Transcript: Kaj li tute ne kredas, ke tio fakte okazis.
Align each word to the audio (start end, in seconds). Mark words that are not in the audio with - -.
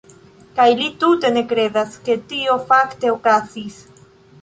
Kaj 0.59 0.65
li 0.79 0.87
tute 1.03 1.31
ne 1.37 1.45
kredas, 1.53 2.01
ke 2.09 2.17
tio 2.33 2.59
fakte 2.73 3.15
okazis. 3.21 3.81